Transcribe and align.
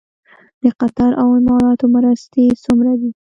د 0.63 0.65
قطر 0.79 1.11
او 1.21 1.27
اماراتو 1.39 1.85
مرستې 1.95 2.43
څومره 2.63 2.91
دي؟ 3.01 3.11